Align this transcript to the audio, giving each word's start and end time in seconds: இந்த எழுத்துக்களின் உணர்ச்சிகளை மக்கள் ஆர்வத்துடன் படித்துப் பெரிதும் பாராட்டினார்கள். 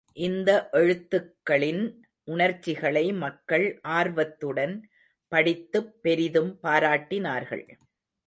இந்த 0.13 0.69
எழுத்துக்களின் 0.71 2.07
உணர்ச்சிகளை 2.23 3.13
மக்கள் 3.13 3.79
ஆர்வத்துடன் 3.81 4.89
படித்துப் 5.27 6.01
பெரிதும் 6.01 6.59
பாராட்டினார்கள். 6.63 7.65